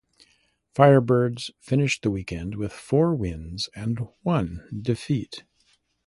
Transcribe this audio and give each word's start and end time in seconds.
Firebirds 0.73 1.51
finished 1.59 2.01
the 2.01 2.09
weekend 2.09 2.55
with 2.55 2.73
four 2.73 3.13
wins 3.13 3.69
and 3.75 3.99
one 4.23 4.67
defeat. 4.81 5.43